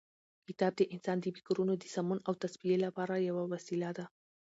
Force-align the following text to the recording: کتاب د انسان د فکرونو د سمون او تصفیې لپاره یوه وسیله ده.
کتاب 0.47 0.73
د 0.77 0.81
انسان 0.93 1.17
د 1.21 1.25
فکرونو 1.37 1.73
د 1.77 1.83
سمون 1.95 2.19
او 2.27 2.33
تصفیې 2.41 2.77
لپاره 2.85 3.25
یوه 3.29 3.43
وسیله 3.53 3.89
ده. 3.97 4.05